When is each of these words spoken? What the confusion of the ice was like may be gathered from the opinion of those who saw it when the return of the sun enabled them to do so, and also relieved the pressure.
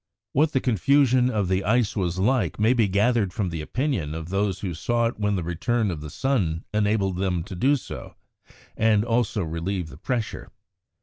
What 0.33 0.53
the 0.53 0.59
confusion 0.59 1.29
of 1.29 1.47
the 1.47 1.63
ice 1.63 1.95
was 1.95 2.17
like 2.17 2.59
may 2.59 2.73
be 2.73 2.87
gathered 2.87 3.31
from 3.31 3.49
the 3.49 3.61
opinion 3.61 4.15
of 4.15 4.29
those 4.29 4.61
who 4.61 4.73
saw 4.73 5.05
it 5.05 5.19
when 5.19 5.35
the 5.35 5.43
return 5.43 5.91
of 5.91 6.01
the 6.01 6.09
sun 6.09 6.63
enabled 6.73 7.17
them 7.17 7.43
to 7.43 7.53
do 7.55 7.75
so, 7.75 8.15
and 8.75 9.05
also 9.05 9.43
relieved 9.43 9.89
the 9.89 9.97
pressure. 9.97 10.49